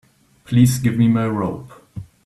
[0.45, 1.71] Please give me my robe.